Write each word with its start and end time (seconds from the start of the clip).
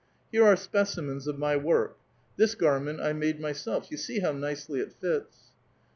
"Here 0.31 0.43
are 0.43 0.55
specimens 0.55 1.27
of 1.27 1.37
my 1.37 1.55
work. 1.55 1.95
This 2.35 2.55
gar 2.55 2.79
ment 2.79 2.99
I 2.99 3.13
made 3.13 3.39
myself; 3.39 3.91
you 3.91 3.97
see 3.97 4.19
how 4.21 4.31
nicely 4.31 4.79
it 4.79 4.93
fits." 4.93 5.51